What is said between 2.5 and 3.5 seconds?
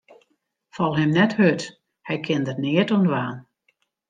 neat oan dwaan.